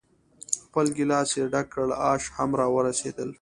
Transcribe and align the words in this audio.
خپل 0.65 0.85
ګیلاس 0.97 1.29
یې 1.37 1.45
ډک 1.53 1.67
کړ، 1.73 1.89
آش 2.11 2.23
هم 2.35 2.49
را 2.59 2.67
ورسېدل. 2.75 3.29